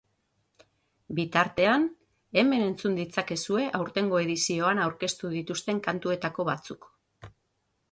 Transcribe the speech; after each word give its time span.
Bitartean, 1.19 1.85
hemen 2.43 2.65
entzun 2.69 2.97
ditzakezue 3.01 3.67
aurtengo 3.81 4.23
edizioan 4.25 4.83
aurkeztu 4.89 5.33
dituzten 5.37 5.85
kantuetako 5.91 6.49
batzuk. 6.53 6.93